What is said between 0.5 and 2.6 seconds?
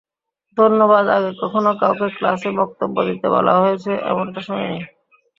ধন্যবাদ আগে কখনও কাউকে ক্লাসে